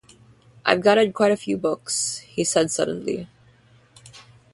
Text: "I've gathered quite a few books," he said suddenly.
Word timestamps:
"I've 0.65 0.81
gathered 0.81 1.13
quite 1.13 1.31
a 1.31 1.37
few 1.37 1.57
books," 1.59 2.21
he 2.25 2.43
said 2.43 2.71
suddenly. 2.71 3.27